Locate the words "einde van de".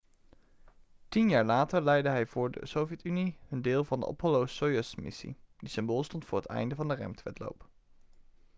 6.47-6.95